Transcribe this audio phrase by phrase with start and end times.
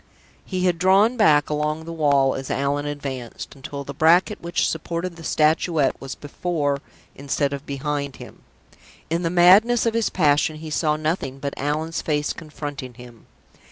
[0.43, 5.15] He had drawn back along the wall as Allan advanced, until the bracket which supported
[5.15, 6.79] the Statuette was before
[7.13, 8.41] instead of behind him.
[9.11, 13.27] In the madness of his passion he saw nothing but Allan's face confronting him.